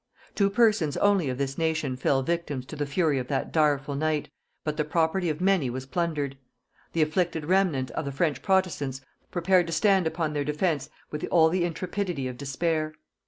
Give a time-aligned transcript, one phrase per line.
[0.33, 4.31] Two persons only of this nation fell victims to the fury of that direful night,
[4.63, 6.39] but the property of many was plundered.
[6.93, 11.49] The afflicted remnant of the French protestants prepared to stand upon their defence with all
[11.49, 12.95] the intrepidity of despair.